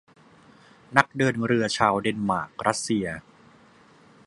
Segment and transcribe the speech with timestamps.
[0.97, 3.07] นักเดินเรือชาวเดนมาร์กรัสเซีย